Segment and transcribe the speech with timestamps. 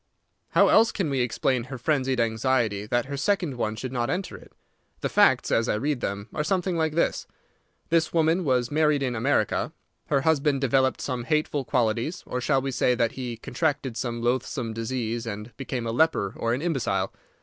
[0.53, 4.35] "How else can we explain her frenzied anxiety that her second one should not enter
[4.35, 4.51] it?
[5.01, 7.27] The facts, as I read them, are something like this:
[7.89, 9.73] This woman was married in America.
[10.07, 14.73] Her husband developed some hateful qualities; or shall we say that he contracted some loathsome
[14.73, 17.13] disease, and became a leper or an imbecile?